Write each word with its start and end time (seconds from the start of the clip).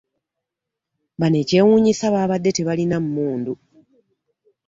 Bano 1.19 1.35
ekyewuunyisa 1.43 2.05
baabadde 2.13 2.51
tebalina 2.53 2.97
mmundu 3.03 3.53